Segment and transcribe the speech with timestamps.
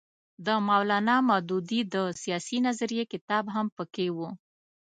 [0.45, 4.29] د مولانا مودودي د سیاسي نظریې کتاب هم پکې وو.